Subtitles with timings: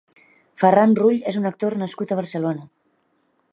[0.61, 2.67] Ferran Rull és un actor nascut a Barcelona.